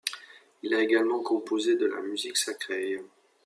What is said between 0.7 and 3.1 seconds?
a également composé de la musique sacrée.